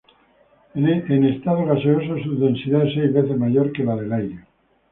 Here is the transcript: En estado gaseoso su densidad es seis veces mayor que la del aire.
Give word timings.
En 0.73 1.23
estado 1.25 1.63
gaseoso 1.63 2.17
su 2.23 2.35
densidad 2.39 2.87
es 2.87 2.93
seis 2.95 3.13
veces 3.13 3.37
mayor 3.37 3.71
que 3.71 3.83
la 3.83 3.95
del 3.97 4.11
aire. 4.11 4.39